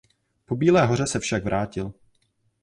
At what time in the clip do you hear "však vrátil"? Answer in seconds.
1.19-1.93